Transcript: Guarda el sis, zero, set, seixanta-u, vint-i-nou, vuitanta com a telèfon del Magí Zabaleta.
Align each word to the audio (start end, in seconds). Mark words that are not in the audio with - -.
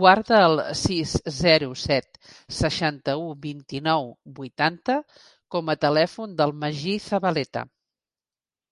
Guarda 0.00 0.36
el 0.48 0.60
sis, 0.80 1.14
zero, 1.38 1.70
set, 1.86 2.20
seixanta-u, 2.58 3.26
vint-i-nou, 3.48 4.08
vuitanta 4.40 4.98
com 5.58 5.76
a 5.76 5.78
telèfon 5.88 6.40
del 6.44 6.58
Magí 6.64 6.98
Zabaleta. 7.12 7.68